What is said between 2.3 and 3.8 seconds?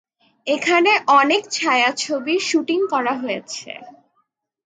Shooting করা হয়েছে।